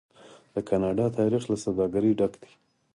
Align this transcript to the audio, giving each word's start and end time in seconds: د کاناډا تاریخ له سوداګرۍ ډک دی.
د 0.53 0.55
کاناډا 0.69 1.05
تاریخ 1.19 1.43
له 1.51 1.55
سوداګرۍ 1.63 2.11
ډک 2.19 2.33
دی. 2.41 2.51